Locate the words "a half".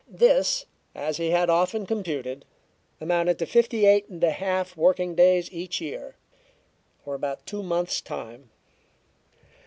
4.23-4.75